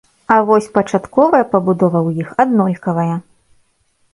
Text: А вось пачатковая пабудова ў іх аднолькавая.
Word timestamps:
А 0.35 0.37
вось 0.47 0.69
пачатковая 0.77 1.41
пабудова 1.51 1.99
ў 2.07 2.25
іх 2.25 2.29
аднолькавая. 2.45 3.15